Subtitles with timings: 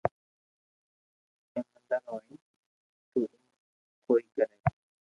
[1.55, 2.35] ايموندار ھوئي
[3.11, 3.43] تو ايم
[4.07, 4.57] ڪوئي ڪري